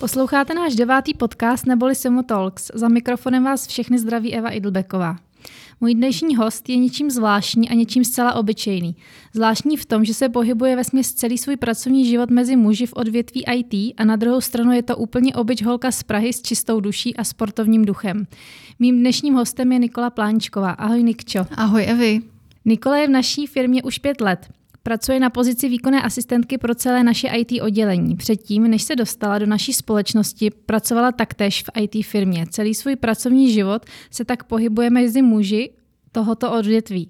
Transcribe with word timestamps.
Posloucháte 0.00 0.54
náš 0.54 0.74
devátý 0.74 1.14
podcast 1.14 1.66
neboli 1.66 1.94
Simo 1.94 2.22
Talks. 2.22 2.70
Za 2.74 2.88
mikrofonem 2.88 3.44
vás 3.44 3.66
všechny 3.66 3.98
zdraví 3.98 4.34
Eva 4.34 4.50
Idlbeková. 4.50 5.16
Můj 5.80 5.94
dnešní 5.94 6.36
host 6.36 6.68
je 6.68 6.76
něčím 6.76 7.10
zvláštní 7.10 7.70
a 7.70 7.74
něčím 7.74 8.04
zcela 8.04 8.34
obyčejný. 8.34 8.96
Zvláštní 9.32 9.76
v 9.76 9.86
tom, 9.86 10.04
že 10.04 10.14
se 10.14 10.28
pohybuje 10.28 10.76
ve 10.76 10.84
směs 10.84 11.12
celý 11.12 11.38
svůj 11.38 11.56
pracovní 11.56 12.06
život 12.06 12.30
mezi 12.30 12.56
muži 12.56 12.86
v 12.86 12.92
odvětví 12.96 13.44
IT 13.54 13.94
a 13.96 14.04
na 14.04 14.16
druhou 14.16 14.40
stranu 14.40 14.72
je 14.72 14.82
to 14.82 14.96
úplně 14.96 15.34
obyč 15.34 15.62
holka 15.62 15.90
z 15.90 16.02
Prahy 16.02 16.32
s 16.32 16.42
čistou 16.42 16.80
duší 16.80 17.16
a 17.16 17.24
sportovním 17.24 17.84
duchem. 17.84 18.26
Mým 18.78 18.98
dnešním 18.98 19.34
hostem 19.34 19.72
je 19.72 19.78
Nikola 19.78 20.10
Pláničková. 20.10 20.70
Ahoj 20.70 21.02
Nikčo. 21.02 21.46
Ahoj 21.56 21.84
Evi. 21.88 22.20
Nikola 22.64 22.96
je 22.96 23.06
v 23.06 23.10
naší 23.10 23.46
firmě 23.46 23.82
už 23.82 23.98
pět 23.98 24.20
let. 24.20 24.48
Pracuje 24.82 25.20
na 25.20 25.30
pozici 25.30 25.68
výkonné 25.68 26.02
asistentky 26.02 26.58
pro 26.58 26.74
celé 26.74 27.02
naše 27.02 27.28
IT 27.28 27.62
oddělení. 27.62 28.16
Předtím, 28.16 28.62
než 28.62 28.82
se 28.82 28.96
dostala 28.96 29.38
do 29.38 29.46
naší 29.46 29.72
společnosti, 29.72 30.50
pracovala 30.66 31.12
taktéž 31.12 31.62
v 31.62 31.70
IT 31.80 32.06
firmě. 32.06 32.46
Celý 32.50 32.74
svůj 32.74 32.96
pracovní 32.96 33.52
život 33.52 33.86
se 34.10 34.24
tak 34.24 34.44
pohybuje 34.44 34.90
mezi 34.90 35.22
muži 35.22 35.70
tohoto 36.12 36.52
odvětví. 36.52 37.08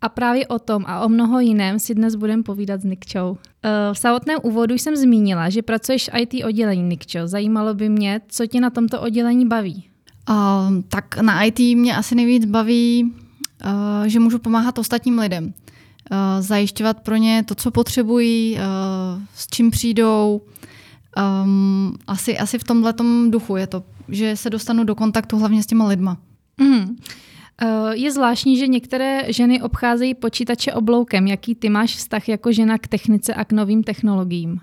A 0.00 0.08
právě 0.08 0.46
o 0.46 0.58
tom 0.58 0.84
a 0.86 1.00
o 1.04 1.08
mnoho 1.08 1.40
jiném 1.40 1.78
si 1.78 1.94
dnes 1.94 2.14
budeme 2.14 2.42
povídat 2.42 2.80
s 2.80 2.84
Nikčou. 2.84 3.38
Eh, 3.62 3.70
v 3.92 3.98
samotném 3.98 4.38
úvodu 4.42 4.74
jsem 4.74 4.96
zmínila, 4.96 5.48
že 5.48 5.62
pracuješ 5.62 6.08
v 6.08 6.18
IT 6.18 6.44
oddělení, 6.44 6.82
Nikčo. 6.82 7.18
Zajímalo 7.28 7.74
by 7.74 7.88
mě, 7.88 8.20
co 8.28 8.46
tě 8.46 8.60
na 8.60 8.70
tomto 8.70 9.00
oddělení 9.00 9.46
baví. 9.46 9.84
Uh, 10.30 10.82
tak 10.88 11.22
na 11.22 11.42
IT 11.42 11.58
mě 11.58 11.96
asi 11.96 12.14
nejvíc 12.14 12.44
baví, 12.44 13.12
uh, 13.64 14.06
že 14.06 14.20
můžu 14.20 14.38
pomáhat 14.38 14.78
ostatním 14.78 15.18
lidem. 15.18 15.54
Eh, 16.10 16.42
zajišťovat 16.42 17.00
pro 17.00 17.16
ně 17.16 17.44
to, 17.46 17.54
co 17.54 17.70
potřebují, 17.70 18.58
eh, 18.58 18.62
s 19.34 19.46
čím 19.46 19.70
přijdou. 19.70 20.40
Um, 21.44 21.94
asi, 22.06 22.38
asi 22.38 22.58
v 22.58 22.64
tomhle 22.64 22.94
duchu 23.28 23.56
je 23.56 23.66
to, 23.66 23.82
že 24.08 24.36
se 24.36 24.50
dostanu 24.50 24.84
do 24.84 24.94
kontaktu 24.94 25.38
hlavně 25.38 25.62
s 25.62 25.66
těma 25.66 25.88
lidma. 25.88 26.16
Mm. 26.60 26.96
Je 27.92 28.12
zvláštní, 28.12 28.56
že 28.56 28.66
některé 28.66 29.32
ženy 29.32 29.62
obcházejí 29.62 30.14
počítače 30.14 30.72
obloukem. 30.72 31.26
Jaký 31.26 31.54
ty 31.54 31.68
máš 31.68 31.96
vztah 31.96 32.28
jako 32.28 32.52
žena 32.52 32.78
k 32.78 32.88
technice 32.88 33.34
a 33.34 33.44
k 33.44 33.52
novým 33.52 33.82
technologiím? 33.82 34.60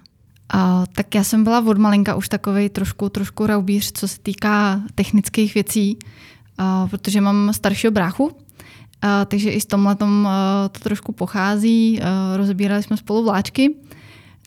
A, 0.53 0.83
tak 0.95 1.15
já 1.15 1.23
jsem 1.23 1.43
byla 1.43 1.59
od 1.59 1.77
malinka 1.77 2.15
už 2.15 2.29
takový 2.29 2.69
trošku, 2.69 3.09
trošku 3.09 3.47
raubíř, 3.47 3.91
co 3.91 4.07
se 4.07 4.19
týká 4.19 4.81
technických 4.95 5.53
věcí, 5.53 5.99
a, 6.57 6.87
protože 6.87 7.21
mám 7.21 7.53
staršího 7.53 7.91
bráchu, 7.91 8.31
a, 9.01 9.25
takže 9.25 9.49
i 9.49 9.61
s 9.61 9.65
tomhle 9.65 9.95
tom 9.95 10.29
to 10.71 10.79
trošku 10.79 11.11
pochází. 11.11 12.01
A, 12.01 12.37
rozbírali 12.37 12.83
jsme 12.83 12.97
spolu 12.97 13.23
vláčky, 13.23 13.75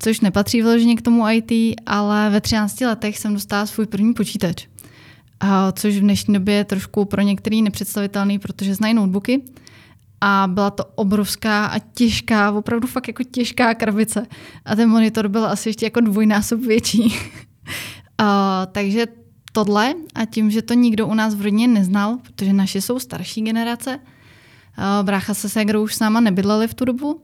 což 0.00 0.20
nepatří 0.20 0.62
vyloženě 0.62 0.96
k 0.96 1.02
tomu 1.02 1.28
IT, 1.28 1.76
ale 1.86 2.30
ve 2.30 2.40
13 2.40 2.80
letech 2.80 3.18
jsem 3.18 3.34
dostala 3.34 3.66
svůj 3.66 3.86
první 3.86 4.14
počítač. 4.14 4.66
A, 5.40 5.72
což 5.72 5.96
v 5.96 6.00
dnešní 6.00 6.34
době 6.34 6.54
je 6.54 6.64
trošku 6.64 7.04
pro 7.04 7.22
některý 7.22 7.62
nepředstavitelný, 7.62 8.38
protože 8.38 8.74
znají 8.74 8.94
notebooky. 8.94 9.42
A 10.20 10.48
byla 10.50 10.70
to 10.70 10.84
obrovská 10.84 11.66
a 11.66 11.78
těžká, 11.78 12.52
opravdu 12.52 12.88
fakt 12.88 13.08
jako 13.08 13.22
těžká 13.22 13.74
krabice. 13.74 14.26
A 14.64 14.76
ten 14.76 14.88
monitor 14.88 15.28
byl 15.28 15.46
asi 15.46 15.68
ještě 15.68 15.86
jako 15.86 16.00
dvojnásob 16.00 16.60
větší. 16.60 17.14
a, 18.18 18.66
takže 18.72 19.06
tohle 19.52 19.94
a 20.14 20.24
tím, 20.24 20.50
že 20.50 20.62
to 20.62 20.74
nikdo 20.74 21.06
u 21.06 21.14
nás 21.14 21.34
v 21.34 21.42
rodině 21.42 21.68
neznal, 21.68 22.18
protože 22.22 22.52
naše 22.52 22.80
jsou 22.80 22.98
starší 22.98 23.42
generace, 23.42 23.98
Brácha 25.02 25.34
se 25.34 25.48
ségrou 25.48 25.82
už 25.82 25.94
s 25.94 26.00
náma 26.00 26.20
nebydleli 26.20 26.68
v 26.68 26.74
tu 26.74 26.84
dobu. 26.84 27.20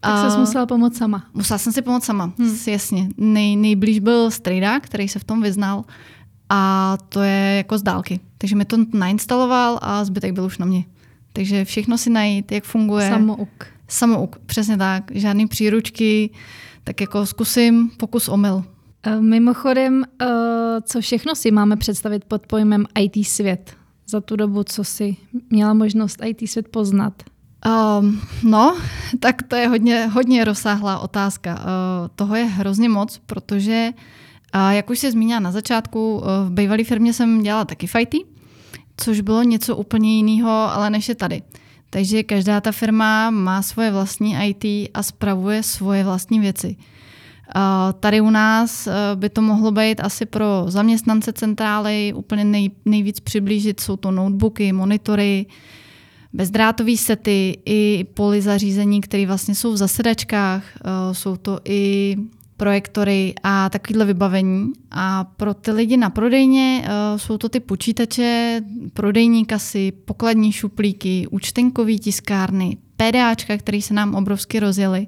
Tak 0.00 0.32
jsi 0.32 0.38
musela 0.38 0.66
pomoct 0.66 0.96
sama. 0.96 1.24
Musela 1.34 1.58
jsem 1.58 1.72
si 1.72 1.82
pomoct 1.82 2.04
sama, 2.04 2.32
hmm. 2.38 2.56
jasně. 2.66 3.08
Nej, 3.16 3.56
nejblíž 3.56 3.98
byl 3.98 4.30
strejda, 4.30 4.80
který 4.80 5.08
se 5.08 5.18
v 5.18 5.24
tom 5.24 5.42
vyznal 5.42 5.84
a 6.50 6.96
to 7.08 7.22
je 7.22 7.54
jako 7.56 7.78
z 7.78 7.82
dálky. 7.82 8.20
Takže 8.38 8.56
mi 8.56 8.64
to 8.64 8.76
nainstaloval 8.92 9.78
a 9.82 10.04
zbytek 10.04 10.32
byl 10.32 10.44
už 10.44 10.58
na 10.58 10.66
mě. 10.66 10.84
Takže 11.32 11.64
všechno 11.64 11.98
si 11.98 12.10
najít, 12.10 12.52
jak 12.52 12.64
funguje. 12.64 13.10
Samouk. 13.10 13.66
Samouk, 13.88 14.38
přesně 14.46 14.76
tak. 14.76 15.04
Žádný 15.14 15.46
příručky, 15.46 16.30
tak 16.84 17.00
jako 17.00 17.26
zkusím, 17.26 17.90
pokus 17.96 18.28
omyl. 18.28 18.64
E, 19.02 19.20
mimochodem, 19.20 20.04
e, 20.04 20.26
co 20.82 21.00
všechno 21.00 21.34
si 21.34 21.50
máme 21.50 21.76
představit 21.76 22.24
pod 22.24 22.46
pojmem 22.46 22.86
IT 22.98 23.26
svět? 23.26 23.76
Za 24.06 24.20
tu 24.20 24.36
dobu, 24.36 24.64
co 24.64 24.84
si 24.84 25.16
měla 25.50 25.74
možnost 25.74 26.22
IT 26.24 26.50
svět 26.50 26.68
poznat? 26.68 27.22
Um, 27.66 28.20
no, 28.42 28.76
tak 29.20 29.42
to 29.42 29.56
je 29.56 29.68
hodně, 29.68 30.06
hodně 30.06 30.44
rozsáhlá 30.44 30.98
otázka. 30.98 31.54
Uh, 31.54 31.60
toho 32.14 32.36
je 32.36 32.44
hrozně 32.44 32.88
moc, 32.88 33.20
protože, 33.26 33.90
uh, 34.54 34.70
jak 34.70 34.90
už 34.90 34.98
se 34.98 35.12
zmínila 35.12 35.40
na 35.40 35.52
začátku, 35.52 36.16
uh, 36.16 36.22
v 36.46 36.50
bývalé 36.50 36.84
firmě 36.84 37.12
jsem 37.12 37.42
dělala 37.42 37.64
taky 37.64 37.88
IT, 38.00 38.14
což 38.96 39.20
bylo 39.20 39.42
něco 39.42 39.76
úplně 39.76 40.16
jiného, 40.16 40.50
ale 40.50 40.90
než 40.90 41.08
je 41.08 41.14
tady. 41.14 41.42
Takže 41.90 42.22
každá 42.22 42.60
ta 42.60 42.72
firma 42.72 43.30
má 43.30 43.62
svoje 43.62 43.90
vlastní 43.90 44.36
IT 44.48 44.90
a 44.94 45.02
spravuje 45.02 45.62
svoje 45.62 46.04
vlastní 46.04 46.40
věci. 46.40 46.76
Tady 48.00 48.20
u 48.20 48.30
nás 48.30 48.86
eh, 48.86 48.92
by 49.14 49.28
to 49.28 49.42
mohlo 49.42 49.72
být 49.72 50.00
asi 50.00 50.26
pro 50.26 50.64
zaměstnance 50.68 51.32
centrály 51.32 52.12
úplně 52.16 52.44
nej, 52.44 52.70
nejvíc 52.84 53.20
přiblížit. 53.20 53.80
Jsou 53.80 53.96
to 53.96 54.10
notebooky, 54.10 54.72
monitory, 54.72 55.46
bezdrátové 56.32 56.96
sety 56.96 57.58
i 57.66 58.06
poli 58.14 58.42
zařízení, 58.42 59.00
které 59.00 59.26
vlastně 59.26 59.54
jsou 59.54 59.72
v 59.72 59.76
zasedačkách. 59.76 60.64
Eh, 60.76 61.14
jsou 61.14 61.36
to 61.36 61.60
i 61.64 62.16
projektory 62.56 63.34
a 63.42 63.68
takovéhle 63.68 64.04
vybavení. 64.04 64.72
A 64.90 65.24
pro 65.24 65.54
ty 65.54 65.70
lidi 65.70 65.96
na 65.96 66.10
prodejně 66.10 66.84
uh, 66.84 67.18
jsou 67.18 67.38
to 67.38 67.48
ty 67.48 67.60
počítače, 67.60 68.60
prodejní 68.92 69.44
kasy, 69.44 69.92
pokladní 69.92 70.52
šuplíky, 70.52 71.26
účtenkové 71.30 71.92
tiskárny, 71.92 72.76
PDAčka, 72.96 73.56
které 73.56 73.82
se 73.82 73.94
nám 73.94 74.14
obrovsky 74.14 74.60
rozjeli. 74.60 75.06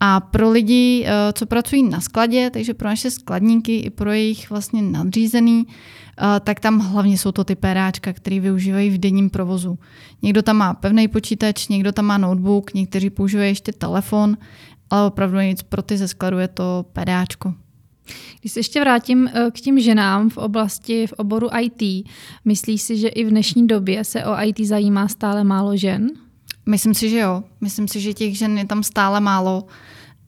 A 0.00 0.20
pro 0.20 0.50
lidi, 0.50 1.04
eh, 1.06 1.32
co 1.32 1.46
pracují 1.46 1.82
na 1.82 2.00
skladě, 2.00 2.50
takže 2.50 2.74
pro 2.74 2.88
naše 2.88 3.10
skladníky 3.10 3.76
i 3.76 3.90
pro 3.90 4.12
jejich 4.12 4.50
vlastně 4.50 4.82
nadřízený, 4.82 5.66
eh, 5.66 6.40
tak 6.40 6.60
tam 6.60 6.78
hlavně 6.78 7.18
jsou 7.18 7.32
to 7.32 7.44
ty 7.44 7.54
péráčka, 7.54 8.12
které 8.12 8.40
využívají 8.40 8.90
v 8.90 8.98
denním 8.98 9.30
provozu. 9.30 9.78
Někdo 10.22 10.42
tam 10.42 10.56
má 10.56 10.74
pevný 10.74 11.08
počítač, 11.08 11.68
někdo 11.68 11.92
tam 11.92 12.04
má 12.04 12.18
notebook, 12.18 12.74
někteří 12.74 13.10
používají 13.10 13.50
ještě 13.50 13.72
telefon, 13.72 14.36
ale 14.90 15.06
opravdu 15.06 15.38
nic 15.38 15.62
pro 15.62 15.82
ty 15.82 15.96
ze 15.96 16.08
skladu 16.08 16.38
je 16.38 16.48
to 16.48 16.86
péráčko. 16.92 17.54
Když 18.40 18.52
se 18.52 18.60
ještě 18.60 18.80
vrátím 18.80 19.28
eh, 19.28 19.50
k 19.50 19.60
těm 19.60 19.80
ženám 19.80 20.30
v 20.30 20.36
oblasti, 20.36 21.06
v 21.06 21.12
oboru 21.12 21.48
IT, 21.60 22.06
myslíš 22.44 22.82
si, 22.82 22.98
že 22.98 23.08
i 23.08 23.24
v 23.24 23.30
dnešní 23.30 23.66
době 23.66 24.04
se 24.04 24.24
o 24.24 24.42
IT 24.42 24.60
zajímá 24.60 25.08
stále 25.08 25.44
málo 25.44 25.76
žen? 25.76 26.25
Myslím 26.66 26.94
si, 26.94 27.10
že 27.10 27.18
jo. 27.18 27.42
Myslím 27.60 27.88
si, 27.88 28.00
že 28.00 28.14
těch 28.14 28.38
žen 28.38 28.58
je 28.58 28.66
tam 28.66 28.82
stále 28.82 29.20
málo 29.20 29.66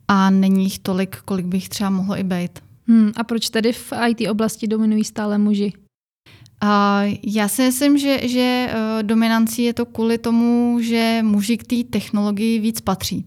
a 0.07 0.29
není 0.29 0.63
jich 0.63 0.79
tolik, 0.79 1.17
kolik 1.25 1.45
bych 1.45 1.69
třeba 1.69 1.89
mohlo 1.89 2.17
i 2.17 2.23
být. 2.23 2.59
Hmm, 2.87 3.11
a 3.15 3.23
proč 3.23 3.49
tedy 3.49 3.73
v 3.73 3.93
IT 4.09 4.29
oblasti 4.29 4.67
dominují 4.67 5.03
stále 5.03 5.37
muži? 5.37 5.73
Uh, 6.63 7.13
já 7.23 7.47
si 7.47 7.61
myslím, 7.61 7.97
že, 7.97 8.27
že 8.27 8.69
uh, 8.73 9.03
dominancí 9.03 9.63
je 9.63 9.73
to 9.73 9.85
kvůli 9.85 10.17
tomu, 10.17 10.77
že 10.81 11.19
muži 11.23 11.57
k 11.57 11.63
té 11.63 11.75
technologii 11.89 12.59
víc 12.59 12.81
patří. 12.81 13.25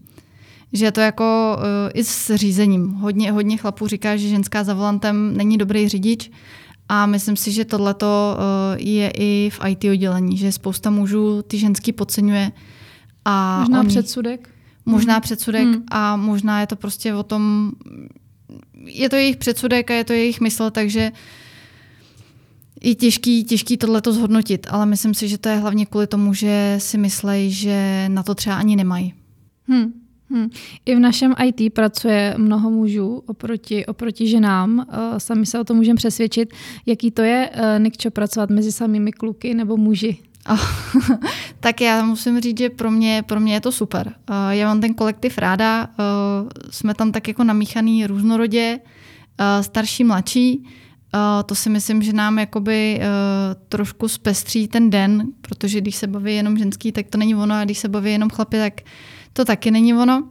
Že 0.73 0.85
je 0.85 0.91
to 0.91 1.01
jako 1.01 1.57
uh, 1.57 1.63
i 1.93 2.03
s 2.03 2.35
řízením. 2.35 2.87
Hodně, 2.89 3.31
hodně 3.31 3.57
chlapů 3.57 3.87
říká, 3.87 4.17
že 4.17 4.27
ženská 4.27 4.63
za 4.63 4.73
volantem 4.73 5.37
není 5.37 5.57
dobrý 5.57 5.87
řidič 5.87 6.31
a 6.89 7.05
myslím 7.05 7.35
si, 7.35 7.51
že 7.51 7.65
tohleto 7.65 8.37
uh, 8.37 8.43
je 8.77 9.11
i 9.17 9.49
v 9.49 9.59
IT 9.67 9.83
oddělení, 9.83 10.37
že 10.37 10.51
spousta 10.51 10.89
mužů 10.89 11.41
ty 11.41 11.57
ženský 11.57 11.93
podceňuje. 11.93 12.51
A 13.25 13.59
Možná 13.59 13.79
oni, 13.79 13.89
předsudek? 13.89 14.49
možná 14.85 15.13
hmm. 15.13 15.21
předsudek 15.21 15.63
hmm. 15.63 15.83
a 15.91 16.15
možná 16.15 16.61
je 16.61 16.67
to 16.67 16.75
prostě 16.75 17.13
o 17.13 17.23
tom, 17.23 17.71
je 18.85 19.09
to 19.09 19.15
jejich 19.15 19.37
předsudek 19.37 19.91
a 19.91 19.93
je 19.93 20.03
to 20.03 20.13
jejich 20.13 20.41
mysl, 20.41 20.69
takže 20.69 21.11
je 22.83 22.95
těžký, 22.95 23.43
těžký 23.43 23.77
tohleto 23.77 24.13
zhodnotit, 24.13 24.67
ale 24.69 24.85
myslím 24.85 25.13
si, 25.13 25.27
že 25.27 25.37
to 25.37 25.49
je 25.49 25.55
hlavně 25.55 25.85
kvůli 25.85 26.07
tomu, 26.07 26.33
že 26.33 26.75
si 26.77 26.97
myslejí, 26.97 27.51
že 27.51 28.05
na 28.07 28.23
to 28.23 28.35
třeba 28.35 28.55
ani 28.55 28.75
nemají. 28.75 29.13
Hmm. 29.67 29.93
Hmm. 30.29 30.49
I 30.85 30.95
v 30.95 30.99
našem 30.99 31.33
IT 31.45 31.73
pracuje 31.73 32.35
mnoho 32.37 32.69
mužů 32.69 33.23
oproti, 33.25 33.85
oproti 33.85 34.27
ženám. 34.27 34.77
Uh, 34.77 35.17
sami 35.17 35.45
se 35.45 35.59
o 35.59 35.63
tom 35.63 35.77
můžeme 35.77 35.97
přesvědčit. 35.97 36.53
Jaký 36.85 37.11
to 37.11 37.21
je, 37.21 37.49
uh, 37.55 37.83
Nikčo, 37.83 38.11
pracovat 38.11 38.49
mezi 38.49 38.71
samými 38.71 39.11
kluky 39.11 39.53
nebo 39.53 39.77
muži? 39.77 40.17
Tak 41.59 41.81
já 41.81 42.05
musím 42.05 42.41
říct, 42.41 42.57
že 42.57 42.69
pro 42.69 42.91
mě, 42.91 43.23
pro 43.27 43.39
mě 43.39 43.53
je 43.53 43.61
to 43.61 43.71
super. 43.71 44.13
Já 44.49 44.67
mám 44.67 44.81
ten 44.81 44.93
kolektiv 44.93 45.37
ráda, 45.37 45.89
jsme 46.69 46.93
tam 46.93 47.11
tak 47.11 47.27
jako 47.27 47.43
namíchaný 47.43 48.07
různorodě, 48.07 48.79
starší, 49.61 50.03
mladší. 50.03 50.67
To 51.45 51.55
si 51.55 51.69
myslím, 51.69 52.01
že 52.01 52.13
nám 52.13 52.39
jakoby 52.39 52.99
uh, 52.99 53.05
trošku 53.69 54.07
zpestří 54.07 54.67
ten 54.67 54.89
den, 54.89 55.23
protože 55.41 55.81
když 55.81 55.95
se 55.95 56.07
baví 56.07 56.35
jenom 56.35 56.57
ženský, 56.57 56.91
tak 56.91 57.07
to 57.07 57.17
není 57.17 57.35
ono, 57.35 57.55
a 57.55 57.63
když 57.63 57.77
se 57.77 57.89
baví 57.89 58.11
jenom 58.11 58.29
chlapi, 58.29 58.57
tak 58.57 58.81
to 59.33 59.45
taky 59.45 59.71
není 59.71 59.93
ono. 59.93 60.23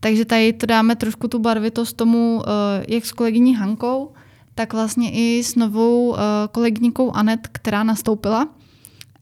Takže 0.00 0.24
tady 0.24 0.52
to 0.52 0.66
dáme 0.66 0.96
trošku 0.96 1.28
tu 1.28 1.38
barvitost 1.38 1.96
tomu, 1.96 2.36
uh, 2.36 2.42
jak 2.88 3.06
s 3.06 3.12
kolegyní 3.12 3.54
Hankou, 3.54 4.12
tak 4.54 4.72
vlastně 4.72 5.10
i 5.12 5.44
s 5.44 5.54
novou 5.54 6.08
uh, 6.08 6.18
kolegníkou 6.52 7.12
Anet, 7.12 7.48
která 7.52 7.82
nastoupila 7.82 8.48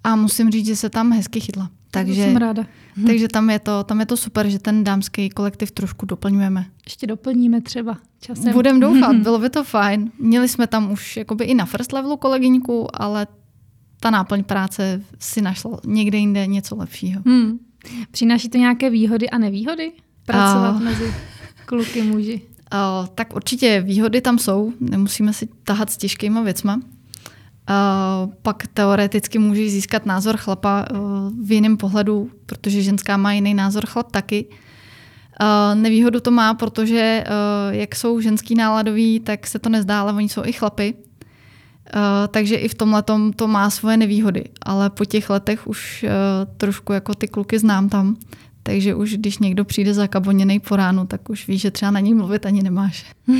a 0.04 0.16
musím 0.16 0.50
říct, 0.50 0.66
že 0.66 0.76
se 0.76 0.90
tam 0.90 1.12
hezky 1.12 1.40
chytla. 1.40 1.70
Takže, 1.90 2.24
jsem 2.24 2.36
ráda. 2.36 2.66
Hm. 2.96 3.06
Takže 3.06 3.28
tam 3.28 3.50
je, 3.50 3.58
to, 3.58 3.84
tam 3.84 4.00
je 4.00 4.06
to 4.06 4.16
super, 4.16 4.48
že 4.48 4.58
ten 4.58 4.84
dámský 4.84 5.30
kolektiv 5.30 5.70
trošku 5.70 6.06
doplňujeme. 6.06 6.66
Ještě 6.84 7.06
doplníme 7.06 7.60
třeba 7.60 7.98
časem. 8.20 8.52
Budem 8.52 8.80
doufat, 8.80 9.16
bylo 9.16 9.38
by 9.38 9.50
to 9.50 9.64
fajn. 9.64 10.10
Měli 10.18 10.48
jsme 10.48 10.66
tam 10.66 10.92
už 10.92 11.16
jakoby 11.16 11.44
i 11.44 11.54
na 11.54 11.64
first 11.64 11.92
levelu 11.92 12.16
kolegyňku, 12.16 12.88
ale 13.02 13.26
ta 14.00 14.10
náplň 14.10 14.44
práce 14.44 15.02
si 15.18 15.42
našla 15.42 15.80
někde 15.86 16.18
jinde 16.18 16.46
něco 16.46 16.76
lepšího. 16.76 17.22
Hmm. 17.26 17.58
Přináší 18.10 18.48
to 18.48 18.58
nějaké 18.58 18.90
výhody 18.90 19.30
a 19.30 19.38
nevýhody? 19.38 19.92
Pracovat 20.26 20.74
uh, 20.74 20.82
mezi 20.82 21.14
kluky 21.66 22.02
muži? 22.02 22.40
Uh, 22.72 23.06
tak 23.14 23.36
určitě 23.36 23.80
výhody 23.80 24.20
tam 24.20 24.38
jsou, 24.38 24.72
nemusíme 24.80 25.32
si 25.32 25.48
tahat 25.64 25.90
s 25.90 25.96
těžkýma 25.96 26.42
věcma. 26.42 26.80
Pak 28.42 28.66
teoreticky 28.74 29.38
můžeš 29.38 29.72
získat 29.72 30.06
názor 30.06 30.36
chlapa 30.36 30.86
uh, 30.90 30.98
v 31.46 31.52
jiném 31.52 31.76
pohledu, 31.76 32.30
protože 32.46 32.82
ženská 32.82 33.16
má 33.16 33.32
jiný 33.32 33.54
názor, 33.54 33.86
chlap 33.86 34.12
taky. 34.12 34.46
Nevýhodu 35.74 36.20
to 36.20 36.30
má, 36.30 36.54
protože 36.54 37.24
uh, 37.26 37.74
jak 37.74 37.96
jsou 37.96 38.20
ženský 38.20 38.54
náladový, 38.54 39.20
tak 39.20 39.46
se 39.46 39.58
to 39.58 39.68
nezdá, 39.68 40.00
ale 40.00 40.12
oni 40.12 40.28
jsou 40.28 40.42
i 40.44 40.52
chlapy. 40.52 40.94
Takže 42.30 42.56
i 42.56 42.68
v 42.68 42.74
tomhle 42.74 43.04
to 43.36 43.48
má 43.48 43.70
svoje 43.70 43.96
nevýhody. 43.96 44.44
Ale 44.62 44.90
po 44.90 45.04
těch 45.04 45.30
letech 45.30 45.66
už 45.66 46.04
uh, 46.04 46.54
trošku 46.56 46.92
jako 46.92 47.14
ty 47.14 47.28
kluky 47.28 47.58
znám 47.58 47.88
tam. 47.88 48.16
Takže 48.62 48.94
už 48.94 49.14
když 49.14 49.38
někdo 49.38 49.64
přijde 49.64 49.94
zakaboněný 49.94 50.60
po 50.60 50.76
ránu, 50.76 51.06
tak 51.06 51.30
už 51.30 51.48
víš, 51.48 51.60
že 51.60 51.70
třeba 51.70 51.90
na 51.90 52.00
ní 52.00 52.14
mluvit 52.14 52.46
ani 52.46 52.62
nemáš. 52.62 53.14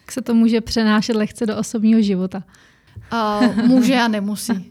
Jak 0.00 0.12
se 0.12 0.22
to 0.22 0.34
může 0.34 0.60
přenášet 0.60 1.16
lehce 1.16 1.46
do 1.46 1.56
osobního 1.56 2.02
života? 2.02 2.42
Uh, 3.12 3.66
může 3.66 3.94
a 3.94 4.08
nemusí. 4.08 4.52
uh, 4.52 4.62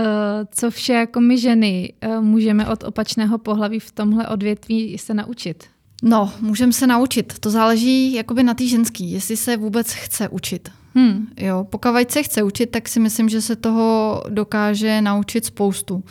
co 0.50 0.70
vše 0.70 0.92
jako 0.92 1.20
my 1.20 1.38
ženy 1.38 1.92
uh, 2.06 2.24
můžeme 2.24 2.68
od 2.68 2.84
opačného 2.84 3.38
pohlaví 3.38 3.80
v 3.80 3.92
tomhle 3.92 4.28
odvětví 4.28 4.98
se 4.98 5.14
naučit? 5.14 5.64
No, 6.02 6.32
můžeme 6.40 6.72
se 6.72 6.86
naučit. 6.86 7.38
To 7.38 7.50
záleží 7.50 8.12
jakoby 8.12 8.42
na 8.42 8.54
té 8.54 8.66
ženský, 8.66 9.12
jestli 9.12 9.36
se 9.36 9.56
vůbec 9.56 9.92
chce 9.92 10.28
učit. 10.28 10.68
Hmm. 10.94 11.26
Jo, 11.36 11.66
pokud 11.70 12.10
se 12.10 12.22
chce 12.22 12.42
učit, 12.42 12.66
tak 12.66 12.88
si 12.88 13.00
myslím, 13.00 13.28
že 13.28 13.40
se 13.40 13.56
toho 13.56 14.22
dokáže 14.28 15.00
naučit 15.00 15.44
spoustu. 15.44 16.04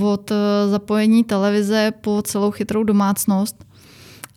Od 0.00 0.32
zapojení 0.70 1.24
televize 1.24 1.92
po 2.00 2.22
celou 2.22 2.50
chytrou 2.50 2.82
domácnost 2.82 3.64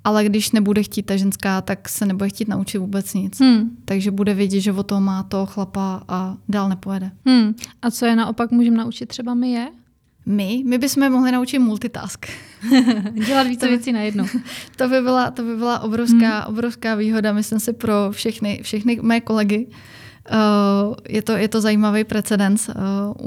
ale 0.03 0.25
když 0.25 0.51
nebude 0.51 0.83
chtít 0.83 1.03
ta 1.03 1.17
ženská, 1.17 1.61
tak 1.61 1.89
se 1.89 2.05
nebude 2.05 2.29
chtít 2.29 2.47
naučit 2.47 2.77
vůbec 2.77 3.13
nic. 3.13 3.39
Hmm. 3.39 3.69
Takže 3.85 4.11
bude 4.11 4.33
vědět, 4.33 4.59
že 4.59 4.71
o 4.71 4.83
to 4.83 4.99
má 4.99 5.23
to 5.23 5.45
chlapa 5.45 6.03
a 6.07 6.37
dál 6.49 6.69
nepojede. 6.69 7.11
Hmm. 7.25 7.55
A 7.81 7.91
co 7.91 8.05
je 8.05 8.15
naopak 8.15 8.51
můžeme 8.51 8.77
naučit 8.77 9.05
třeba 9.05 9.33
my 9.33 9.51
je? 9.51 9.67
My? 10.25 10.63
My 10.65 10.77
bychom 10.77 11.11
mohli 11.11 11.31
naučit 11.31 11.59
multitask. 11.59 12.25
Dělat 13.27 13.47
více 13.47 13.67
věcí 13.67 13.91
najednou. 13.91 14.25
to 14.75 14.89
by 14.89 15.01
byla, 15.01 15.31
to 15.31 15.43
by 15.43 15.55
byla 15.55 15.79
obrovská, 15.79 16.39
hmm. 16.39 16.47
obrovská 16.47 16.95
výhoda, 16.95 17.33
myslím 17.33 17.59
si, 17.59 17.73
pro 17.73 17.93
všechny, 18.11 18.59
všechny 18.63 18.99
mé 19.01 19.21
kolegy. 19.21 19.67
Uh, 20.31 20.95
je, 21.09 21.21
to, 21.21 21.31
je 21.31 21.47
to 21.47 21.61
zajímavý 21.61 22.03
precedens, 22.03 22.69
uh, 22.69 22.75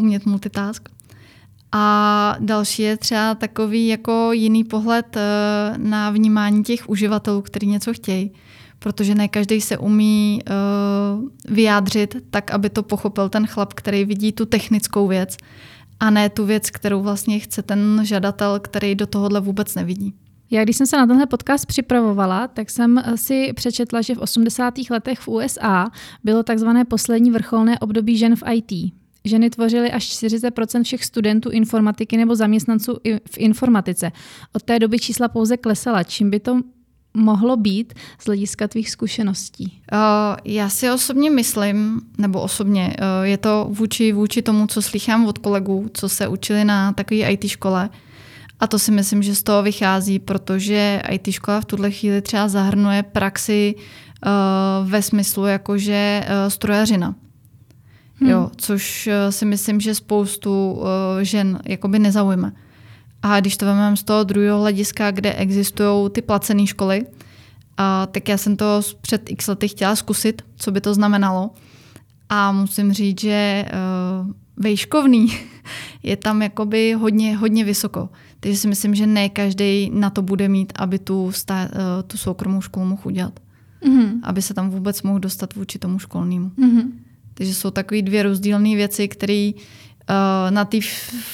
umět 0.00 0.26
multitask. 0.26 0.88
A 1.72 2.36
další 2.40 2.82
je 2.82 2.96
třeba 2.96 3.34
takový 3.34 3.88
jako 3.88 4.32
jiný 4.32 4.64
pohled 4.64 5.16
eh, 5.16 5.74
na 5.76 6.10
vnímání 6.10 6.64
těch 6.64 6.88
uživatelů, 6.88 7.42
kteří 7.42 7.66
něco 7.66 7.92
chtějí. 7.92 8.32
Protože 8.78 9.14
ne 9.14 9.28
každý 9.28 9.60
se 9.60 9.78
umí 9.78 10.40
uh, 10.46 11.54
vyjádřit 11.54 12.16
tak, 12.30 12.50
aby 12.50 12.70
to 12.70 12.82
pochopil 12.82 13.28
ten 13.28 13.46
chlap, 13.46 13.74
který 13.74 14.04
vidí 14.04 14.32
tu 14.32 14.46
technickou 14.46 15.06
věc 15.06 15.36
a 16.00 16.10
ne 16.10 16.30
tu 16.30 16.46
věc, 16.46 16.70
kterou 16.70 17.02
vlastně 17.02 17.38
chce 17.38 17.62
ten 17.62 18.00
žadatel, 18.02 18.60
který 18.60 18.94
do 18.94 19.06
tohohle 19.06 19.40
vůbec 19.40 19.74
nevidí. 19.74 20.14
Já 20.50 20.64
když 20.64 20.76
jsem 20.76 20.86
se 20.86 20.96
na 20.96 21.06
tenhle 21.06 21.26
podcast 21.26 21.66
připravovala, 21.66 22.48
tak 22.48 22.70
jsem 22.70 23.02
si 23.14 23.52
přečetla, 23.52 24.00
že 24.02 24.14
v 24.14 24.18
80. 24.18 24.74
letech 24.90 25.18
v 25.18 25.28
USA 25.28 25.90
bylo 26.24 26.42
takzvané 26.42 26.84
poslední 26.84 27.30
vrcholné 27.30 27.78
období 27.78 28.16
žen 28.16 28.36
v 28.36 28.42
IT. 28.52 28.92
Ženy 29.26 29.50
tvořily 29.50 29.92
až 29.92 30.04
40% 30.04 30.82
všech 30.82 31.04
studentů 31.04 31.50
informatiky 31.50 32.16
nebo 32.16 32.36
zaměstnanců 32.36 32.96
v 33.30 33.38
informatice. 33.38 34.12
Od 34.52 34.62
té 34.62 34.78
doby 34.78 34.98
čísla 34.98 35.28
pouze 35.28 35.56
klesala. 35.56 36.02
Čím 36.02 36.30
by 36.30 36.40
to 36.40 36.60
mohlo 37.14 37.56
být 37.56 37.94
z 38.18 38.26
hlediska 38.26 38.68
tvých 38.68 38.90
zkušeností? 38.90 39.82
Uh, 39.92 39.98
já 40.44 40.68
si 40.68 40.90
osobně 40.90 41.30
myslím, 41.30 42.00
nebo 42.18 42.40
osobně, 42.40 42.96
uh, 42.98 43.26
je 43.26 43.36
to 43.36 43.66
vůči, 43.70 44.12
vůči 44.12 44.42
tomu, 44.42 44.66
co 44.66 44.82
slychám 44.82 45.26
od 45.26 45.38
kolegů, 45.38 45.90
co 45.94 46.08
se 46.08 46.28
učili 46.28 46.64
na 46.64 46.92
takové 46.92 47.20
IT 47.20 47.48
škole. 47.48 47.90
A 48.60 48.66
to 48.66 48.78
si 48.78 48.90
myslím, 48.90 49.22
že 49.22 49.34
z 49.34 49.42
toho 49.42 49.62
vychází, 49.62 50.18
protože 50.18 51.02
IT 51.10 51.30
škola 51.30 51.60
v 51.60 51.64
tuhle 51.64 51.90
chvíli 51.90 52.22
třeba 52.22 52.48
zahrnuje 52.48 53.02
praxi 53.02 53.74
uh, 53.74 54.90
ve 54.90 55.02
smyslu 55.02 55.46
jakože 55.46 56.24
strojařina. 56.48 57.14
Hmm. 58.20 58.30
Jo, 58.30 58.50
což 58.56 59.06
eh, 59.06 59.32
si 59.32 59.44
myslím, 59.44 59.80
že 59.80 59.94
spoustu 59.94 60.72
uh, 60.72 60.86
žen 61.22 61.60
jakoby 61.64 61.98
nezaujme. 61.98 62.52
A 63.22 63.40
když 63.40 63.56
to 63.56 63.66
vezmeme 63.66 63.96
z 63.96 64.02
toho 64.02 64.24
druhého 64.24 64.60
hlediska, 64.60 65.10
kde 65.10 65.34
existují 65.34 66.10
ty 66.10 66.22
placené 66.22 66.66
školy, 66.66 67.06
a 67.76 68.06
tak 68.06 68.28
já 68.28 68.38
jsem 68.38 68.56
to 68.56 68.80
před 69.00 69.30
x 69.30 69.46
lety 69.46 69.68
chtěla 69.68 69.96
zkusit, 69.96 70.42
co 70.56 70.72
by 70.72 70.80
to 70.80 70.94
znamenalo. 70.94 71.50
A 72.28 72.52
musím 72.52 72.92
říct, 72.92 73.20
že 73.20 73.64
uh, 73.66 74.30
vejškovný 74.56 75.26
je 76.02 76.16
tam 76.16 76.42
jakoby 76.42 76.92
hodně, 76.92 77.36
hodně 77.36 77.64
vysoko. 77.64 78.08
Takže 78.40 78.58
si 78.58 78.68
myslím, 78.68 78.94
že 78.94 79.06
ne 79.06 79.28
každý 79.28 79.90
na 79.94 80.10
to 80.10 80.22
bude 80.22 80.48
mít, 80.48 80.72
aby 80.76 80.98
tu, 80.98 81.32
stá, 81.32 81.62
uh, 81.64 81.68
tu 82.06 82.16
soukromou 82.16 82.60
školu 82.60 82.86
mohl 82.86 83.02
udělat. 83.04 83.40
Mm-hmm. 83.86 84.20
Aby 84.22 84.42
se 84.42 84.54
tam 84.54 84.70
vůbec 84.70 85.02
mohl 85.02 85.18
dostat 85.18 85.54
vůči 85.54 85.78
tomu 85.78 85.98
školnímu. 85.98 86.48
Mm-hmm. 86.48 86.90
Takže 87.38 87.54
jsou 87.54 87.70
takové 87.70 88.02
dvě 88.02 88.22
rozdílné 88.22 88.76
věci, 88.76 89.08
které 89.08 89.50
uh, 89.54 90.50
na 90.50 90.64
té 90.64 90.78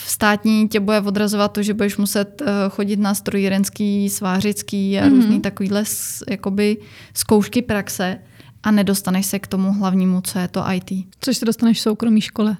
státní 0.06 0.68
tě 0.68 0.80
bude 0.80 1.00
odrazovat 1.00 1.52
to, 1.52 1.62
že 1.62 1.74
budeš 1.74 1.96
muset 1.96 2.40
uh, 2.40 2.48
chodit 2.68 2.98
na 2.98 3.14
strojírenský, 3.14 4.08
svářický 4.10 4.98
a 4.98 5.04
mm-hmm. 5.04 5.10
různý 5.10 5.40
takovýhle 5.40 5.84
jakoby 6.30 6.76
zkoušky 7.14 7.62
praxe 7.62 8.18
a 8.62 8.70
nedostaneš 8.70 9.26
se 9.26 9.38
k 9.38 9.46
tomu 9.46 9.72
hlavnímu, 9.72 10.20
co 10.20 10.38
je 10.38 10.48
to 10.48 10.64
IT. 10.72 11.06
Což 11.20 11.36
se 11.36 11.44
dostaneš 11.44 11.78
v 11.78 11.80
soukromé 11.80 12.20
škole. 12.20 12.56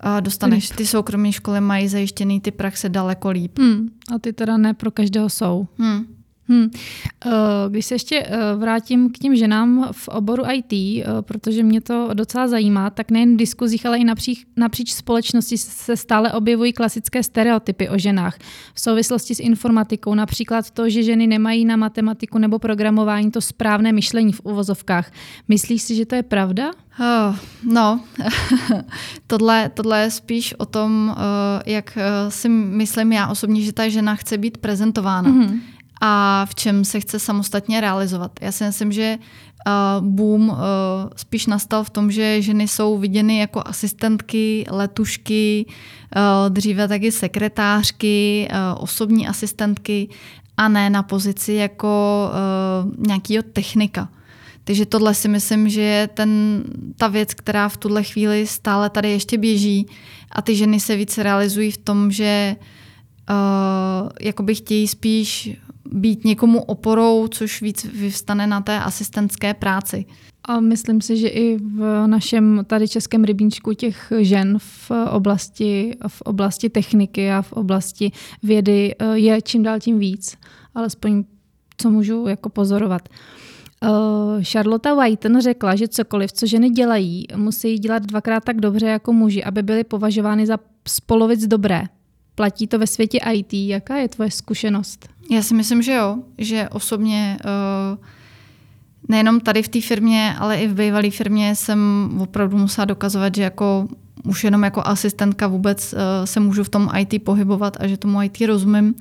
A 0.00 0.20
dostaneš, 0.20 0.70
líp. 0.70 0.76
ty 0.76 0.86
soukromé 0.86 1.32
školy 1.32 1.60
mají 1.60 1.88
zajištěný 1.88 2.40
ty 2.40 2.50
praxe 2.50 2.88
daleko 2.88 3.30
líp. 3.30 3.58
Hmm, 3.58 3.88
a 4.14 4.18
ty 4.18 4.32
teda 4.32 4.56
ne 4.56 4.74
pro 4.74 4.90
každého 4.90 5.28
jsou. 5.28 5.66
Hmm. 5.78 6.15
Hmm. 6.48 6.70
Když 7.68 7.86
se 7.86 7.94
ještě 7.94 8.26
eh, 8.26 8.38
vrátím 8.56 9.10
k 9.10 9.18
těm 9.18 9.36
ženám 9.36 9.88
v 9.92 10.08
oboru 10.08 10.42
IT, 10.52 10.72
eh, 10.72 11.04
protože 11.20 11.62
mě 11.62 11.80
to 11.80 12.10
docela 12.14 12.48
zajímá, 12.48 12.90
tak 12.90 13.10
nejen 13.10 13.34
v 13.34 13.36
diskuzích, 13.36 13.86
ale 13.86 13.98
i 13.98 14.04
napříč, 14.04 14.46
napříč 14.56 14.92
společnosti 14.92 15.58
se 15.58 15.96
stále 15.96 16.32
objevují 16.32 16.72
klasické 16.72 17.22
stereotypy 17.22 17.88
o 17.88 17.98
ženách 17.98 18.38
v 18.74 18.80
souvislosti 18.80 19.34
s 19.34 19.40
informatikou. 19.40 20.14
Například 20.14 20.70
to, 20.70 20.90
že 20.90 21.02
ženy 21.02 21.26
nemají 21.26 21.64
na 21.64 21.76
matematiku 21.76 22.38
nebo 22.38 22.58
programování 22.58 23.30
to 23.30 23.40
správné 23.40 23.92
myšlení 23.92 24.32
v 24.32 24.40
uvozovkách. 24.44 25.12
Myslíš 25.48 25.82
si, 25.82 25.94
že 25.94 26.06
to 26.06 26.14
je 26.14 26.22
pravda? 26.22 26.70
Oh, 27.00 27.36
no, 27.64 28.00
tohle, 29.26 29.70
tohle 29.74 30.00
je 30.00 30.10
spíš 30.10 30.54
o 30.58 30.66
tom, 30.66 31.16
jak 31.66 31.98
si 32.28 32.48
myslím 32.48 33.12
já 33.12 33.28
osobně, 33.28 33.60
že 33.62 33.72
ta 33.72 33.88
žena 33.88 34.14
chce 34.14 34.38
být 34.38 34.58
prezentována. 34.58 35.30
Mm-hmm 35.30 35.60
a 36.00 36.46
v 36.48 36.54
čem 36.54 36.84
se 36.84 37.00
chce 37.00 37.18
samostatně 37.18 37.80
realizovat. 37.80 38.32
Já 38.40 38.52
si 38.52 38.64
myslím, 38.64 38.92
že 38.92 39.18
uh, 39.18 40.06
boom 40.06 40.48
uh, 40.48 40.56
spíš 41.16 41.46
nastal 41.46 41.84
v 41.84 41.90
tom, 41.90 42.10
že 42.10 42.42
ženy 42.42 42.68
jsou 42.68 42.98
viděny 42.98 43.38
jako 43.38 43.62
asistentky, 43.66 44.64
letušky, 44.70 45.66
uh, 45.66 46.50
dříve 46.50 46.88
taky 46.88 47.12
sekretářky, 47.12 48.48
osobní 48.76 49.28
asistentky 49.28 50.08
a 50.56 50.68
ne 50.68 50.90
na 50.90 51.02
pozici 51.02 51.52
jako 51.52 52.30
nějakého 52.98 53.42
technika. 53.52 54.08
Takže 54.64 54.86
tohle 54.86 55.14
si 55.14 55.28
myslím, 55.28 55.68
že 55.68 55.80
je 55.80 56.06
ten, 56.06 56.62
ta 56.96 57.08
věc, 57.08 57.34
která 57.34 57.68
v 57.68 57.76
tuhle 57.76 58.02
chvíli 58.02 58.46
stále 58.46 58.90
tady 58.90 59.10
ještě 59.10 59.38
běží 59.38 59.86
a 60.32 60.42
ty 60.42 60.56
ženy 60.56 60.80
se 60.80 60.96
více 60.96 61.22
realizují 61.22 61.70
v 61.70 61.76
tom, 61.76 62.10
že 62.10 62.56
uh, 63.30 64.08
jakoby 64.20 64.54
chtějí 64.54 64.88
spíš 64.88 65.50
být 65.96 66.24
někomu 66.24 66.62
oporou, 66.62 67.28
což 67.28 67.62
víc 67.62 67.84
vyvstane 67.84 68.46
na 68.46 68.60
té 68.60 68.80
asistentské 68.80 69.54
práci. 69.54 70.04
A 70.44 70.60
myslím 70.60 71.00
si, 71.00 71.16
že 71.16 71.28
i 71.28 71.58
v 71.58 72.06
našem 72.06 72.64
tady 72.66 72.88
českém 72.88 73.24
rybníčku 73.24 73.72
těch 73.72 74.12
žen 74.18 74.58
v 74.58 74.90
oblasti, 75.10 75.96
v 76.08 76.22
oblasti 76.22 76.68
techniky 76.68 77.32
a 77.32 77.42
v 77.42 77.52
oblasti 77.52 78.12
vědy 78.42 78.94
eh, 78.98 79.18
je 79.18 79.42
čím 79.42 79.62
dál 79.62 79.80
tím 79.80 79.98
víc, 79.98 80.36
alespoň 80.74 81.24
co 81.76 81.90
můžu 81.90 82.26
jako 82.28 82.48
pozorovat. 82.48 83.08
Uh, 83.82 84.42
Charlotte 84.42 84.94
Whiten 84.94 85.40
řekla, 85.40 85.76
že 85.76 85.88
cokoliv, 85.88 86.32
co 86.32 86.46
ženy 86.46 86.70
dělají, 86.70 87.26
musí 87.36 87.78
dělat 87.78 88.02
dvakrát 88.02 88.44
tak 88.44 88.60
dobře 88.60 88.86
jako 88.86 89.12
muži, 89.12 89.44
aby 89.44 89.62
byly 89.62 89.84
považovány 89.84 90.46
za 90.46 90.58
spolovic 90.88 91.46
dobré. 91.46 91.82
Platí 92.36 92.66
to 92.66 92.78
ve 92.78 92.86
světě 92.86 93.18
IT. 93.32 93.52
Jaká 93.52 93.96
je 93.96 94.08
tvoje 94.08 94.30
zkušenost? 94.30 95.08
Já 95.30 95.42
si 95.42 95.54
myslím, 95.54 95.82
že 95.82 95.92
jo. 95.92 96.18
Že 96.38 96.68
osobně 96.68 97.38
uh, 97.44 97.98
nejenom 99.08 99.40
tady 99.40 99.62
v 99.62 99.68
té 99.68 99.80
firmě, 99.80 100.34
ale 100.38 100.56
i 100.56 100.68
v 100.68 100.74
bývalé 100.74 101.10
firmě 101.10 101.54
jsem 101.54 102.10
opravdu 102.20 102.58
musela 102.58 102.84
dokazovat, 102.84 103.34
že 103.34 103.42
jako 103.42 103.88
už 104.24 104.44
jenom 104.44 104.62
jako 104.62 104.82
asistentka 104.84 105.46
vůbec 105.46 105.92
uh, 105.92 105.98
se 106.24 106.40
můžu 106.40 106.64
v 106.64 106.68
tom 106.68 106.90
IT 106.98 107.24
pohybovat 107.24 107.76
a 107.80 107.86
že 107.86 107.96
tomu 107.96 108.22
IT 108.22 108.40
rozumím. 108.40 108.94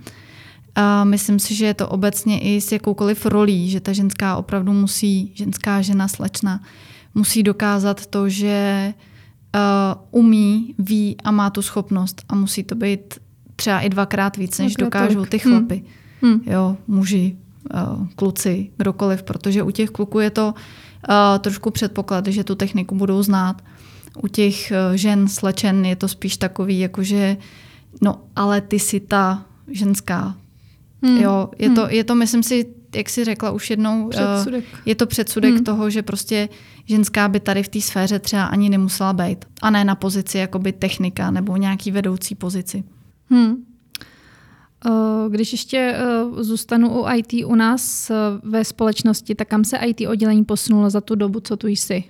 A 0.76 1.04
myslím 1.04 1.40
si, 1.40 1.56
že 1.56 1.66
je 1.66 1.74
to 1.74 1.88
obecně 1.88 2.40
i 2.40 2.62
s 2.62 2.72
jakoukoliv 2.72 3.26
rolí, 3.26 3.70
že 3.70 3.80
ta 3.80 3.94
ženská 3.94 4.38
opravdu 4.38 4.74
musí, 4.74 5.32
ženská 5.36 5.82
žena, 5.82 6.08
slečna, 6.08 6.62
musí 7.16 7.44
dokázat 7.44 8.06
to, 8.06 8.30
že 8.30 8.94
uh, 9.56 10.20
umí, 10.22 10.76
ví 10.80 11.16
a 11.24 11.32
má 11.32 11.50
tu 11.50 11.62
schopnost 11.62 12.24
a 12.30 12.36
musí 12.36 12.64
to 12.64 12.76
být 12.76 13.14
třeba 13.56 13.80
i 13.80 13.90
dvakrát 13.90 14.38
víc, 14.38 14.60
než 14.60 14.76
dokážou 14.76 15.26
ty 15.26 15.40
chlapy. 15.40 15.84
Hmm. 16.22 16.32
Hmm. 16.32 16.42
Jo, 16.46 16.78
muži, 16.88 17.38
uh, 17.74 18.08
kluci, 18.16 18.70
kdokoliv, 18.78 19.24
protože 19.24 19.64
u 19.64 19.72
těch 19.72 19.90
kluků 19.90 20.20
je 20.20 20.30
to 20.30 20.54
uh, 21.10 21.40
trošku 21.40 21.72
předpoklad, 21.72 22.28
že 22.28 22.44
tu 22.44 22.56
techniku 22.56 22.96
budou 22.96 23.24
znát. 23.24 23.62
U 24.24 24.28
těch 24.28 24.72
uh, 24.72 24.96
žen, 24.96 25.28
slečen 25.28 25.86
je 25.86 25.96
to 25.96 26.08
spíš 26.08 26.38
takový, 26.38 26.80
jakože 26.80 27.38
no 28.02 28.22
ale 28.36 28.62
ty 28.62 28.80
si 28.80 29.00
ta 29.00 29.46
ženská, 29.68 30.36
Hmm. 31.06 31.18
Jo, 31.18 31.50
je, 31.60 31.68
hmm. 31.68 31.76
to, 31.76 31.88
je 31.90 32.04
to, 32.04 32.16
myslím 32.16 32.44
si, 32.44 32.66
jak 32.96 33.10
jsi 33.10 33.24
řekla 33.24 33.52
už 33.52 33.70
jednou, 33.70 34.10
předsudek. 34.10 34.64
je 34.86 34.96
to 34.96 35.08
předsudek 35.08 35.54
hmm. 35.54 35.64
toho, 35.64 35.90
že 35.90 36.02
prostě 36.02 36.50
ženská 36.86 37.28
by 37.28 37.40
tady 37.40 37.64
v 37.64 37.68
té 37.68 37.82
sféře 37.82 38.20
třeba 38.20 38.46
ani 38.46 38.70
nemusela 38.70 39.14
být. 39.14 39.46
A 39.62 39.70
ne 39.70 39.84
na 39.86 39.96
pozici 39.96 40.38
jakoby 40.38 40.72
technika 40.72 41.32
nebo 41.32 41.58
nějaký 41.58 41.92
vedoucí 41.92 42.36
pozici. 42.36 42.84
Hmm. 43.30 43.56
Když 45.30 45.52
ještě 45.52 45.98
zůstanu 46.40 47.02
u 47.02 47.06
IT 47.16 47.46
u 47.46 47.56
nás 47.56 48.12
ve 48.44 48.66
společnosti, 48.66 49.36
tak 49.36 49.48
kam 49.48 49.64
se 49.64 49.78
IT 49.78 50.02
oddělení 50.08 50.46
posunulo 50.46 50.90
za 50.90 51.02
tu 51.02 51.16
dobu, 51.16 51.40
co 51.40 51.58
tu 51.58 51.68
jsi? 51.68 52.04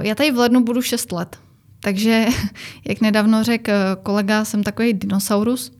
Já 0.00 0.14
tady 0.14 0.30
v 0.30 0.38
lednu 0.38 0.64
budu 0.64 0.82
6 0.82 1.12
let. 1.12 1.38
Takže, 1.80 2.26
jak 2.88 3.00
nedávno 3.00 3.44
řekl 3.44 3.72
kolega, 4.02 4.44
jsem 4.44 4.62
takový 4.62 4.92
dinosaurus. 4.92 5.72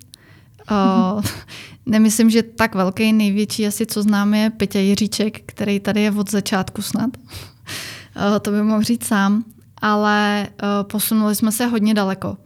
Nemyslím, 1.86 2.30
že 2.30 2.42
tak 2.42 2.74
velký, 2.74 3.12
největší 3.12 3.66
asi, 3.66 3.86
co 3.86 4.02
známe, 4.02 4.38
je 4.38 4.50
Peťa 4.50 4.78
Jiříček, 4.78 5.40
který 5.46 5.80
tady 5.80 6.02
je 6.02 6.10
od 6.10 6.30
začátku 6.30 6.82
snad. 6.82 7.10
To 8.42 8.50
by 8.50 8.62
mohl 8.62 8.82
říct 8.82 9.04
sám, 9.04 9.44
ale 9.76 10.48
posunuli 10.82 11.34
jsme 11.34 11.52
se 11.52 11.66
hodně 11.66 11.94
daleko. 11.94 12.36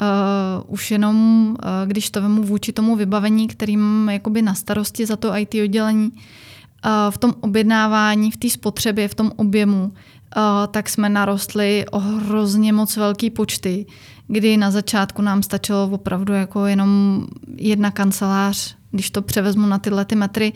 Uh, 0.00 0.72
už 0.72 0.90
jenom, 0.90 1.48
uh, 1.50 1.88
když 1.88 2.10
to 2.10 2.22
vemu 2.22 2.42
vůči 2.42 2.72
tomu 2.72 2.96
vybavení, 2.96 3.48
kterým 3.48 4.08
jakoby 4.12 4.42
na 4.42 4.54
starosti 4.54 5.06
za 5.06 5.16
to 5.16 5.36
IT 5.36 5.54
oddělení, 5.64 6.12
uh, 6.12 6.90
v 7.10 7.18
tom 7.18 7.34
objednávání, 7.40 8.30
v 8.30 8.36
té 8.36 8.50
spotřebě, 8.50 9.08
v 9.08 9.14
tom 9.14 9.32
objemu, 9.36 9.92
tak 10.70 10.88
jsme 10.88 11.08
narostli 11.08 11.84
o 11.90 11.98
hrozně 11.98 12.72
moc 12.72 12.96
velký 12.96 13.30
počty 13.30 13.86
kdy 14.28 14.56
na 14.56 14.70
začátku 14.70 15.22
nám 15.22 15.42
stačilo 15.42 15.88
opravdu 15.92 16.32
jako 16.32 16.66
jenom 16.66 17.24
jedna 17.56 17.90
kancelář, 17.90 18.76
když 18.90 19.10
to 19.10 19.22
převezmu 19.22 19.66
na 19.66 19.78
tyhle 19.78 20.04
ty 20.04 20.14
metry, 20.14 20.52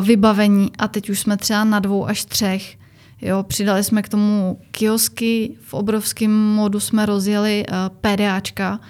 vybavení 0.00 0.70
a 0.78 0.88
teď 0.88 1.10
už 1.10 1.20
jsme 1.20 1.36
třeba 1.36 1.64
na 1.64 1.78
dvou 1.78 2.06
až 2.06 2.24
třech. 2.24 2.76
Jo, 3.22 3.42
přidali 3.42 3.84
jsme 3.84 4.02
k 4.02 4.08
tomu 4.08 4.60
kiosky, 4.70 5.56
v 5.60 5.74
obrovském 5.74 6.30
modu 6.30 6.80
jsme 6.80 7.06
rozjeli 7.06 7.64
uh, 7.68 7.76
PDAčka, 8.00 8.80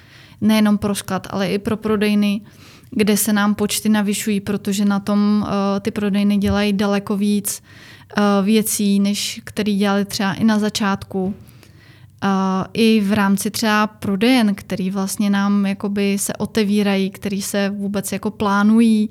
nejenom 0.40 0.78
pro 0.78 0.94
sklad, 0.94 1.26
ale 1.30 1.48
i 1.48 1.58
pro 1.58 1.76
prodejny, 1.76 2.40
kde 2.90 3.16
se 3.16 3.32
nám 3.32 3.54
počty 3.54 3.88
navyšují, 3.88 4.40
protože 4.40 4.84
na 4.84 5.00
tom 5.00 5.42
uh, 5.42 5.48
ty 5.80 5.90
prodejny 5.90 6.36
dělají 6.36 6.72
daleko 6.72 7.16
víc 7.16 7.62
uh, 8.18 8.44
věcí, 8.44 9.00
než 9.00 9.40
který 9.44 9.76
dělali 9.76 10.04
třeba 10.04 10.32
i 10.32 10.44
na 10.44 10.58
začátku 10.58 11.34
i 12.72 13.00
v 13.00 13.12
rámci 13.12 13.50
třeba 13.50 13.86
prodejen, 13.86 14.54
který 14.54 14.90
vlastně 14.90 15.30
nám 15.30 15.66
jakoby 15.66 16.18
se 16.18 16.32
otevírají, 16.32 17.10
který 17.10 17.42
se 17.42 17.70
vůbec 17.70 18.12
jako 18.12 18.30
plánují, 18.30 19.10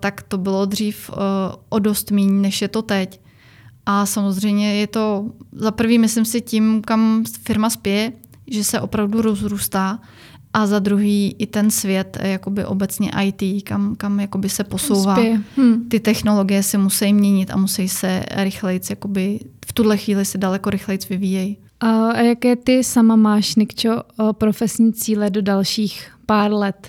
tak 0.00 0.22
to 0.22 0.38
bylo 0.38 0.64
dřív 0.64 1.10
o 1.68 1.78
dost 1.78 2.10
míň, 2.10 2.40
než 2.40 2.62
je 2.62 2.68
to 2.68 2.82
teď. 2.82 3.20
A 3.90 4.06
samozřejmě 4.06 4.74
je 4.74 4.86
to 4.86 5.24
za 5.52 5.70
prvý, 5.70 5.98
myslím 5.98 6.24
si, 6.24 6.40
tím, 6.40 6.82
kam 6.82 7.24
firma 7.42 7.70
spěje, 7.70 8.12
že 8.46 8.64
se 8.64 8.80
opravdu 8.80 9.22
rozrůstá 9.22 9.98
a 10.52 10.66
za 10.66 10.78
druhý 10.78 11.36
i 11.38 11.46
ten 11.46 11.70
svět, 11.70 12.18
jakoby 12.22 12.64
obecně 12.64 13.10
IT, 13.22 13.64
kam, 13.64 13.96
kam 13.96 14.20
jakoby 14.20 14.48
se 14.48 14.64
posouvá. 14.64 15.16
Hmm. 15.56 15.88
Ty 15.88 16.00
technologie 16.00 16.62
se 16.62 16.78
musí 16.78 17.12
měnit 17.12 17.50
a 17.50 17.56
musí 17.56 17.88
se 17.88 18.24
rychleji, 18.30 18.80
jakoby 18.90 19.40
v 19.66 19.72
tuhle 19.72 19.96
chvíli 19.96 20.24
se 20.24 20.38
daleko 20.38 20.70
rychleji 20.70 20.98
vyvíjejí. 21.10 21.58
A 21.80 22.16
jaké 22.20 22.56
ty 22.56 22.84
sama 22.84 23.16
máš, 23.16 23.54
Nikčo, 23.54 24.02
profesní 24.32 24.92
cíle 24.92 25.30
do 25.30 25.42
dalších 25.42 26.12
pár 26.26 26.52
let? 26.52 26.88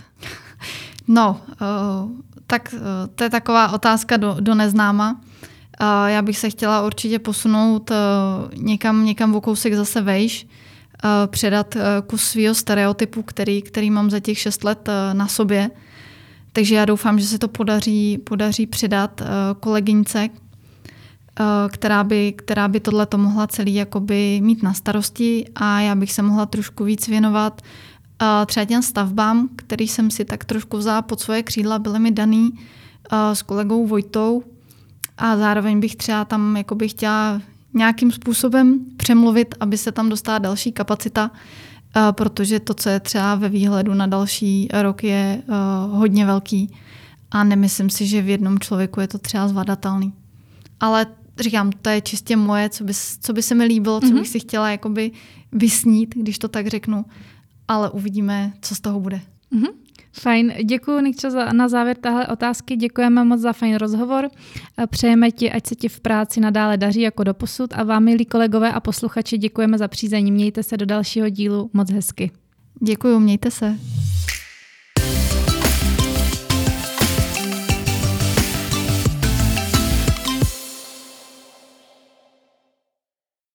No, 1.08 1.42
tak 2.48 2.76
to 3.16 3.24
je 3.24 3.30
taková 3.30 3.72
otázka 3.72 4.18
do, 4.18 4.38
do 4.40 4.56
neznáma. 4.56 5.22
Já 6.08 6.22
bych 6.22 6.38
se 6.38 6.50
chtěla 6.50 6.86
určitě 6.86 7.20
posunout 7.20 7.92
někam, 8.56 9.06
někam 9.06 9.36
o 9.36 9.42
kousek 9.42 9.74
zase 9.74 10.02
vejš, 10.02 10.48
předat 11.28 11.78
kus 12.08 12.24
svého 12.24 12.56
stereotypu, 12.56 13.24
který, 13.24 13.62
který 13.62 13.92
mám 13.92 14.10
za 14.10 14.20
těch 14.20 14.40
šest 14.40 14.64
let 14.64 14.90
na 15.14 15.28
sobě. 15.28 15.70
Takže 16.54 16.76
já 16.76 16.86
doufám, 16.86 17.20
že 17.20 17.26
se 17.26 17.40
to 17.40 17.48
podaří, 17.48 18.18
podaří 18.18 18.68
přidat 18.68 19.22
kolegyňce, 19.60 20.30
Eh, 21.40 21.70
která 21.70 22.04
by, 22.04 22.34
která 22.34 22.68
by 22.68 22.80
tohle 22.80 23.06
to 23.06 23.18
mohla 23.18 23.48
celý 23.48 23.76
jakoby 23.76 24.42
mít 24.44 24.64
na 24.64 24.74
starosti 24.74 25.46
a 25.56 25.80
já 25.80 25.96
bych 25.96 26.12
se 26.12 26.22
mohla 26.22 26.46
trošku 26.46 26.84
víc 26.84 27.08
věnovat 27.08 27.62
eh, 28.22 28.46
třeba 28.46 28.66
těm 28.66 28.82
stavbám, 28.82 29.50
který 29.56 29.88
jsem 29.88 30.12
si 30.12 30.26
tak 30.26 30.46
trošku 30.46 30.78
vzala 30.78 31.02
pod 31.02 31.20
svoje 31.20 31.44
křídla, 31.44 31.80
byly 31.80 32.00
mi 32.00 32.12
daný 32.12 32.52
eh, 32.54 33.36
s 33.36 33.42
kolegou 33.42 33.88
Vojtou 33.88 34.44
a 35.20 35.38
zároveň 35.38 35.80
bych 35.80 35.96
třeba 35.96 36.26
tam 36.26 36.58
jakoby 36.58 36.88
chtěla 36.88 37.42
nějakým 37.74 38.12
způsobem 38.12 38.86
přemluvit, 38.98 39.56
aby 39.60 39.78
se 39.78 39.92
tam 39.92 40.10
dostala 40.10 40.38
další 40.38 40.72
kapacita, 40.72 41.32
protože 42.12 42.60
to, 42.60 42.74
co 42.74 42.90
je 42.90 43.00
třeba 43.00 43.36
ve 43.36 43.50
výhledu 43.50 43.94
na 43.94 44.08
další 44.08 44.70
rok, 44.74 45.04
je 45.04 45.44
hodně 45.90 46.26
velký 46.26 46.74
a 47.32 47.44
nemyslím 47.44 47.90
si, 47.90 48.08
že 48.08 48.22
v 48.22 48.30
jednom 48.30 48.60
člověku 48.60 49.00
je 49.00 49.08
to 49.08 49.18
třeba 49.18 49.48
zvladatelný. 49.48 50.14
Ale 50.80 51.06
říkám, 51.40 51.72
to 51.72 51.90
je 51.90 52.02
čistě 52.02 52.36
moje, 52.36 52.70
co 52.70 52.84
by, 52.84 52.94
co 53.22 53.34
by 53.34 53.42
se 53.42 53.56
mi 53.56 53.66
líbilo, 53.66 54.02
co 54.02 54.08
mm-hmm. 54.08 54.20
bych 54.20 54.28
si 54.28 54.40
chtěla 54.40 54.72
jakoby 54.72 55.12
vysnít, 55.52 56.16
když 56.16 56.40
to 56.40 56.48
tak 56.48 56.68
řeknu, 56.68 57.06
ale 57.68 57.90
uvidíme, 57.90 58.54
co 58.62 58.76
z 58.76 58.80
toho 58.80 59.00
bude. 59.00 59.22
Mm-hmm. 59.54 59.74
Fajn, 60.12 60.54
děkuji 60.64 61.02
Nikčo 61.02 61.32
za, 61.32 61.54
na 61.54 61.70
závěr 61.70 61.98
tahle 61.98 62.28
otázky, 62.28 62.76
děkujeme 62.76 63.24
moc 63.24 63.40
za 63.40 63.54
fajn 63.54 63.76
rozhovor, 63.76 64.30
přejeme 64.90 65.32
ti, 65.32 65.52
ať 65.52 65.68
se 65.68 65.76
ti 65.76 65.90
v 65.90 66.00
práci 66.00 66.40
nadále 66.40 66.78
daří 66.78 67.02
jako 67.02 67.24
doposud 67.24 67.74
a 67.74 67.84
vám, 67.84 68.04
milí 68.04 68.26
kolegové 68.26 68.72
a 68.72 68.80
posluchači, 68.80 69.38
děkujeme 69.38 69.78
za 69.78 69.88
přízení, 69.88 70.32
mějte 70.32 70.64
se 70.64 70.78
do 70.78 70.86
dalšího 70.86 71.30
dílu. 71.30 71.70
Moc 71.74 71.92
hezky. 71.92 72.32
Děkuji, 72.82 73.20
mějte 73.20 73.52
se. 73.52 73.76